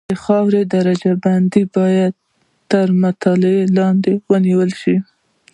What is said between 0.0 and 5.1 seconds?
د خاورې درجه بندي باید تر مطالعې لاندې ونیول شي